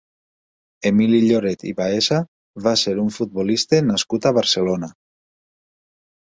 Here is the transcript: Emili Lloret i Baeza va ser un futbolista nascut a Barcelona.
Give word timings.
Emili 0.89 1.19
Lloret 1.25 1.65
i 1.71 1.73
Baeza 1.81 2.17
va 2.69 2.73
ser 2.85 2.95
un 3.03 3.13
futbolista 3.19 3.83
nascut 3.91 4.27
a 4.27 4.33
Barcelona. 4.41 4.91